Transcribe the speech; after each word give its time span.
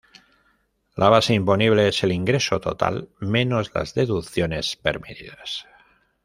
La 0.95 1.09
base 1.09 1.35
imponible 1.35 1.87
es 1.87 2.01
el 2.03 2.11
ingreso 2.11 2.59
total 2.59 3.09
menos 3.19 3.69
las 3.75 3.93
deducciones 3.93 4.75
permitidas. 4.75 5.67